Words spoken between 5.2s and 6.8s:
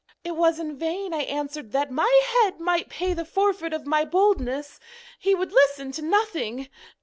would listen to nothing.